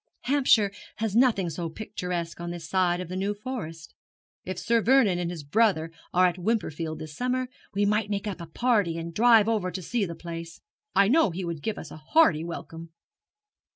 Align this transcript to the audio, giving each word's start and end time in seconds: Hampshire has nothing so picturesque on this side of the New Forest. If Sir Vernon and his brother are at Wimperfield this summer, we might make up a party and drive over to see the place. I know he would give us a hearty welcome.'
Hampshire 0.21 0.71
has 0.95 1.15
nothing 1.15 1.51
so 1.51 1.69
picturesque 1.69 2.41
on 2.41 2.49
this 2.49 2.67
side 2.67 2.99
of 2.99 3.07
the 3.07 3.15
New 3.15 3.35
Forest. 3.35 3.93
If 4.43 4.57
Sir 4.57 4.81
Vernon 4.81 5.19
and 5.19 5.29
his 5.29 5.43
brother 5.43 5.91
are 6.11 6.25
at 6.25 6.39
Wimperfield 6.39 6.97
this 6.97 7.15
summer, 7.15 7.49
we 7.75 7.85
might 7.85 8.09
make 8.09 8.25
up 8.25 8.41
a 8.41 8.47
party 8.47 8.97
and 8.97 9.13
drive 9.13 9.47
over 9.47 9.69
to 9.69 9.81
see 9.83 10.05
the 10.05 10.15
place. 10.15 10.59
I 10.95 11.07
know 11.07 11.29
he 11.29 11.45
would 11.45 11.61
give 11.61 11.77
us 11.77 11.91
a 11.91 11.97
hearty 12.13 12.43
welcome.' 12.43 12.89